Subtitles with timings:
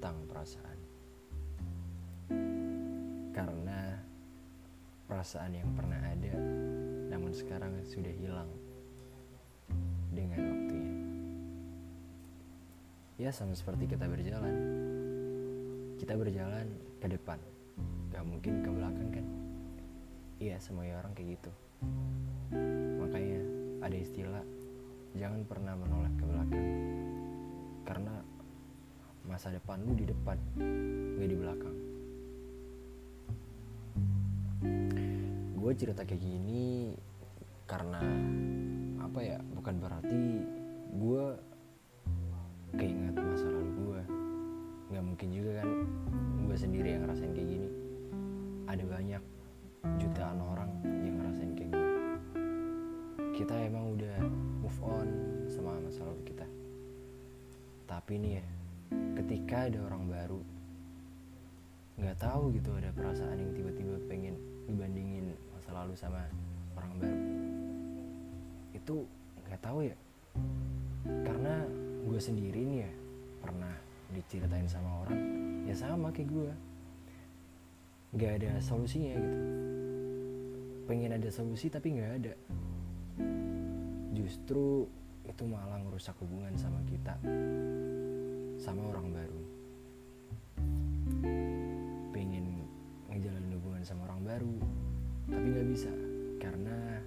[0.00, 0.78] tentang perasaan.
[3.36, 4.00] Karena
[5.04, 6.40] perasaan yang pernah ada
[7.12, 8.48] namun sekarang sudah hilang
[10.08, 10.96] dengan waktunya.
[13.20, 14.56] Ya sama seperti kita berjalan.
[16.00, 16.64] Kita berjalan
[16.96, 17.36] ke depan,
[18.08, 19.26] gak mungkin ke belakang kan?
[20.40, 21.52] Iya semuanya orang kayak gitu.
[23.04, 23.40] Makanya
[23.84, 24.44] ada istilah
[25.12, 26.68] jangan pernah menoleh ke belakang
[27.84, 28.29] karena
[29.28, 30.36] masa depan lu di depan
[31.18, 31.76] gak di belakang.
[35.56, 36.96] Gue cerita kayak gini
[37.68, 38.00] karena
[39.00, 40.22] apa ya bukan berarti
[40.96, 41.24] gue
[42.76, 44.00] keinget masa lalu gue
[44.90, 45.70] nggak mungkin juga kan
[46.46, 47.68] gue sendiri yang ngerasain kayak gini.
[48.70, 49.22] Ada banyak
[49.98, 51.88] jutaan orang yang ngerasain kayak gue
[53.40, 54.16] kita emang udah
[54.60, 55.08] move on
[55.48, 56.46] sama masa lalu kita.
[57.88, 58.44] Tapi nih ya
[58.90, 60.42] ketika ada orang baru
[62.00, 66.24] nggak tahu gitu ada perasaan yang tiba-tiba pengen dibandingin masa lalu sama
[66.72, 67.20] orang baru.
[68.72, 68.96] Itu
[69.44, 69.96] nggak tahu ya.
[71.04, 71.60] Karena
[72.08, 72.92] gue sendiri nih ya
[73.44, 73.74] pernah
[74.10, 75.20] diceritain sama orang
[75.68, 76.52] ya sama kayak gue
[78.16, 79.38] nggak ada solusinya gitu.
[80.88, 82.34] Pengen ada solusi tapi nggak ada.
[84.16, 84.88] Justru
[85.28, 87.14] itu malah ngerusak hubungan sama kita
[88.60, 89.40] sama orang baru.
[92.12, 92.68] Pengen
[93.08, 94.54] ngejalanin hubungan sama orang baru
[95.32, 95.92] tapi nggak bisa
[96.36, 97.00] karena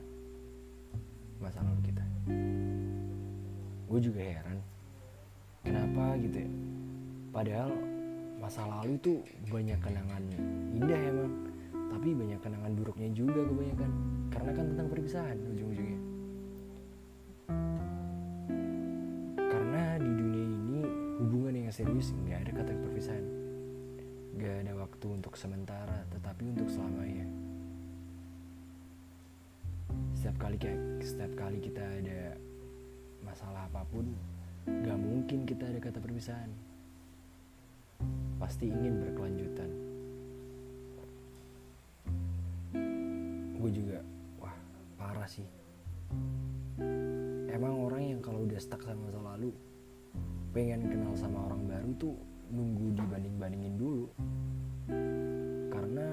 [1.37, 2.05] masa lalu kita.
[3.85, 4.57] Gue juga heran
[5.61, 6.49] kenapa gitu ya?
[7.29, 7.71] Padahal
[8.41, 9.21] masa lalu tuh
[9.53, 10.23] banyak kenangan
[10.73, 11.53] indah emang
[11.93, 13.91] tapi banyak kenangan buruknya juga kebanyakan.
[14.33, 16.13] Karena kan tentang perpisahan ujung-ujungnya
[21.63, 23.25] yang serius nggak ada kata perpisahan.
[24.35, 27.23] Nggak ada waktu untuk sementara tetapi untuk selamanya.
[30.11, 30.59] Setiap kali
[30.99, 32.35] setiap kali kita ada
[33.23, 34.11] masalah apa pun
[34.67, 36.51] nggak mungkin kita ada kata perpisahan.
[38.43, 39.69] Pasti ingin berkelanjutan.
[43.55, 44.03] Gue juga
[44.43, 44.55] wah
[44.99, 45.47] parah sih.
[47.47, 49.55] Emang orang yang kalau udah stuck sama masa lalu
[50.53, 52.13] pengen kenal sama orang baru tuh
[52.53, 54.05] nunggu dibanding bandingin dulu.
[55.73, 56.07] Karena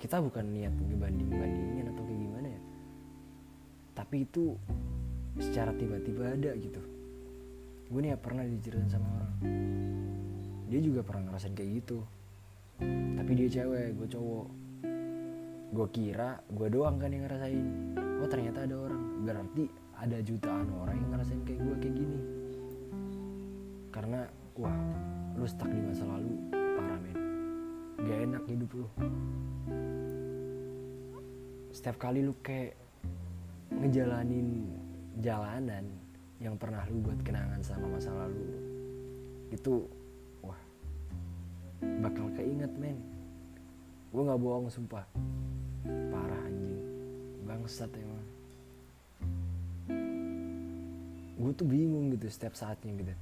[0.00, 2.60] kita bukan niat ngebanding bandingin atau kayak gimana ya.
[3.92, 4.56] Tapi itu
[5.36, 6.80] secara tiba-tiba ada gitu.
[7.92, 9.32] Gue nih ya pernah diceritain sama orang.
[10.72, 12.00] Dia juga pernah ngerasain kayak gitu.
[13.20, 14.48] Tapi dia cewek gue cowok.
[15.76, 17.68] Gue kira gue doang kan yang ngerasain.
[18.24, 19.20] Oh ternyata ada orang.
[19.20, 19.68] Berarti
[20.00, 22.45] ada jutaan orang yang ngerasain kayak gue kayak gini
[25.46, 27.18] lu stuck di masa lalu parah men.
[28.02, 28.86] Gak enak hidup lu.
[31.70, 32.74] Setiap kali lu kayak
[33.70, 34.66] ngejalanin
[35.22, 35.86] jalanan
[36.42, 38.60] yang pernah lu buat kenangan sama masa lalu lu
[39.54, 39.86] itu
[40.42, 40.58] wah
[42.02, 42.98] bakal keinget men.
[44.10, 45.06] Gue nggak bohong sumpah.
[45.86, 46.82] Parah anjing.
[47.46, 48.26] Bangsat emang.
[51.38, 53.14] Gue tuh bingung gitu setiap saatnya gitu.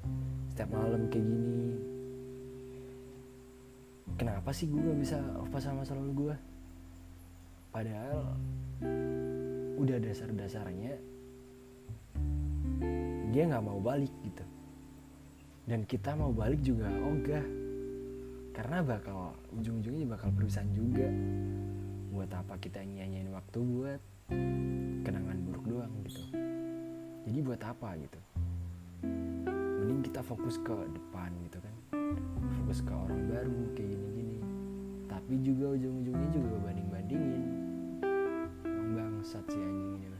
[0.57, 1.95] Setiap malam kayak gini
[4.21, 6.37] kenapa sih gue gak bisa lupa sama masa lalu gue
[7.75, 8.39] padahal
[9.81, 10.95] udah dasar-dasarnya
[13.35, 14.47] dia nggak mau balik gitu.
[15.67, 17.43] Dan kita mau balik juga ogah.
[18.55, 21.11] Karena bakal ujung-ujungnya bakal perusahaan juga.
[22.15, 24.01] Buat apa kita nyanyiin waktu buat
[25.03, 26.23] kenangan buruk doang gitu.
[27.27, 28.21] Jadi buat apa gitu?
[29.83, 31.75] Mending kita fokus ke depan gitu kan
[32.21, 34.39] fokus ke orang baru kayak gini-gini.
[35.11, 37.45] Tapi juga ujung-ujungnya juga banding-bandingin.
[38.65, 40.15] Emang bangsat si anjing ini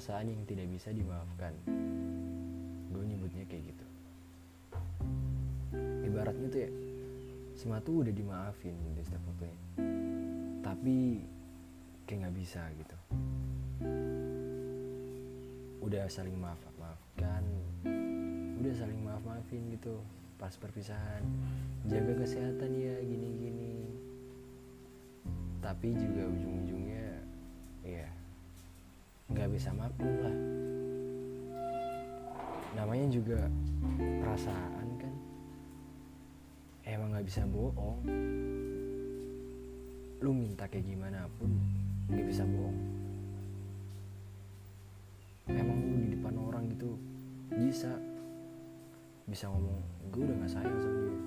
[0.00, 1.52] perasaan yang tidak bisa dimaafkan.
[2.94, 3.86] Gue nyebutnya kayak gitu.
[6.06, 6.70] Ibaratnya tuh ya
[7.58, 9.58] semua tuh udah dimaafin di setiap waktunya
[10.64, 11.20] tapi
[12.08, 12.96] kayak nggak bisa gitu.
[15.84, 17.44] Udah saling maaf maafkan
[18.60, 19.96] udah saling maaf maafin gitu.
[20.36, 21.24] Pas perpisahan
[21.88, 23.72] jaga kesehatan ya gini gini
[25.60, 27.20] tapi juga ujung ujungnya
[27.84, 28.08] ya
[29.32, 30.36] nggak bisa maklum lah.
[32.80, 33.40] Namanya juga
[33.96, 35.14] perasaan kan.
[36.88, 38.00] Emang nggak bisa bohong.
[40.20, 41.52] Lu minta kayak gimana pun
[42.08, 42.80] nggak bisa bohong.
[45.48, 46.96] Emang lu di depan orang gitu
[47.52, 47.92] bisa
[49.30, 49.78] bisa ngomong
[50.10, 51.22] gue udah gak sayang sama dia.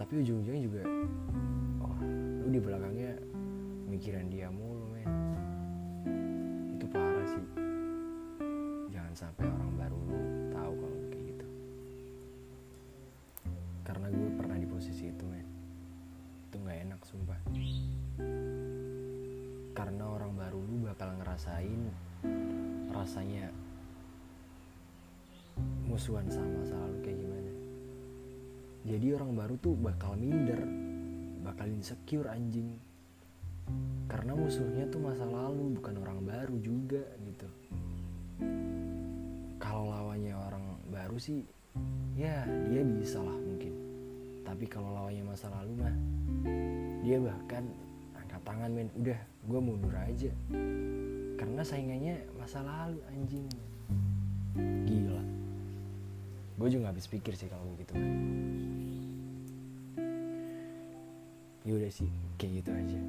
[0.00, 0.82] Tapi ujung-ujungnya juga
[1.84, 1.96] oh
[2.40, 3.12] lu di belakangnya
[3.92, 5.08] mikirin dia mulu men.
[6.80, 7.44] Itu parah sih.
[8.88, 11.46] Jangan sampai orang baru lu tahu kalau kayak gitu.
[13.84, 15.46] Karena gue pernah di posisi itu men.
[16.48, 17.40] Itu nggak enak sumpah.
[19.76, 21.92] Karena orang baru lu bakal ngerasain
[22.96, 23.52] rasanya
[25.94, 27.52] musuhan sama masa lalu kayak gimana?
[28.82, 30.58] Jadi orang baru tuh bakal minder
[31.46, 32.74] bakal insecure anjing.
[34.10, 37.48] Karena musuhnya tuh masa lalu bukan orang baru juga gitu.
[39.62, 41.46] Kalau lawannya orang baru sih
[42.18, 43.72] ya dia bisa lah mungkin.
[44.42, 45.94] Tapi kalau lawannya masa lalu mah
[47.06, 47.70] dia bahkan
[48.18, 50.34] angkat tangan men udah gue mundur aja.
[51.38, 53.46] Karena saingannya masa lalu anjing.
[54.90, 55.33] Gila
[56.54, 57.98] gue juga habis pikir sih kalau gitu.
[61.66, 62.06] Ya udah sih
[62.38, 63.00] kayak gitu aja.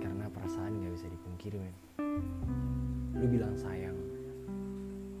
[0.00, 1.76] Karena perasaan nggak bisa dipungkiri men.
[3.20, 3.98] Lu bilang sayang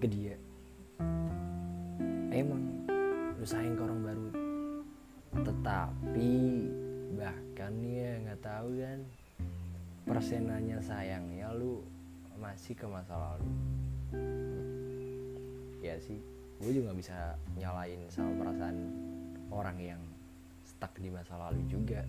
[0.00, 0.36] ke dia.
[2.32, 2.88] Emang
[3.36, 4.28] lu sayang ke orang baru?
[5.44, 6.32] Tetapi
[7.20, 9.00] bahkan ya nggak tahu kan.
[10.06, 11.84] Persenanya sayangnya lu
[12.40, 13.50] masih ke masa lalu.
[15.84, 18.76] Ya sih gue juga bisa nyalain sama perasaan
[19.52, 20.02] orang yang
[20.64, 22.00] stuck di masa lalu juga.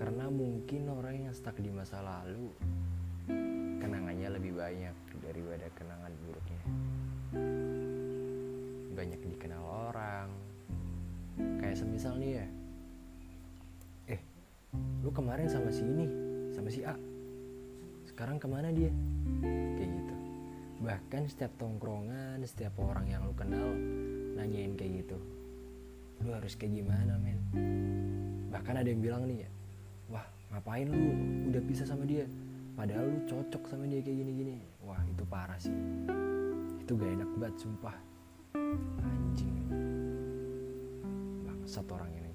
[0.00, 2.48] Karena mungkin orang yang stuck di masa lalu
[3.80, 6.62] kenangannya lebih banyak daripada kenangan buruknya.
[8.96, 9.62] Banyak dikenal
[9.92, 10.28] orang.
[11.60, 12.46] Kayak semisal nih ya
[14.12, 14.20] eh
[15.00, 16.04] lu kemarin sama si ini
[16.52, 16.92] sama si A.
[18.04, 18.92] Sekarang ke mana dia?
[19.76, 19.99] Kayak gitu
[20.80, 23.68] bahkan setiap tongkrongan setiap orang yang lu kenal
[24.40, 25.18] nanyain kayak gitu.
[26.24, 27.40] Lu harus kayak gimana men?
[28.48, 29.50] Bahkan ada yang bilang nih ya
[30.08, 31.12] wah ngapain lu
[31.52, 32.24] udah pisah sama dia?
[32.74, 34.56] Padahal lu cocok sama dia kayak gini-gini.
[34.80, 35.76] Wah itu parah sih.
[36.80, 37.96] Itu gak enak banget sumpah.
[39.04, 39.56] Anjing.
[41.44, 42.29] Bangsat orang ini